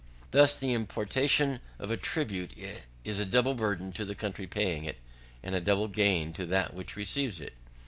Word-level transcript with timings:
Thus 0.31 0.57
the 0.57 0.73
imposition 0.73 1.59
of 1.77 1.91
a 1.91 1.95
tribute 1.95 2.55
is 3.03 3.19
a 3.19 3.23
double 3.25 3.53
burthen 3.53 3.91
to 3.91 4.03
the 4.03 4.15
country 4.15 4.47
paying 4.47 4.83
it, 4.83 4.97
and 5.43 5.53
a 5.53 5.61
double 5.61 5.87
gain 5.89 6.33
to 6.33 6.47
that 6.47 6.73
which 6.73 6.95
receives 6.95 7.39
it. 7.39 7.53